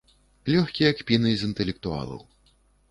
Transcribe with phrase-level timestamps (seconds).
[0.53, 2.27] Лёгкія кпіны з інтэлектуалаў.